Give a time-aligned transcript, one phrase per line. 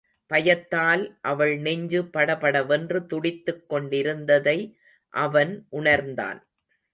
[0.31, 4.57] பயத்தால் அவள் நெஞ்சு பட படவென்று துடித்துக் கொண்டிருந்ததை
[5.13, 6.39] அவன் உணர்ந்தான்.